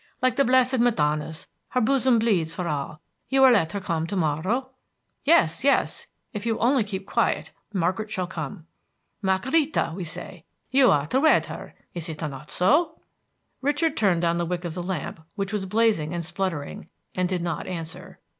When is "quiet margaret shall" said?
7.05-8.25